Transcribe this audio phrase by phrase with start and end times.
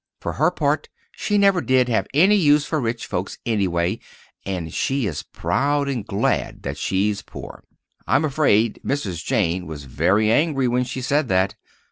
[0.19, 3.99] For her part, she never did have any use for rich folks, anyway,
[4.43, 7.63] and she is proud and glad that she's poor!
[8.07, 9.23] I'm afraid Mrs.
[9.23, 11.53] Jane was very angry when she said that.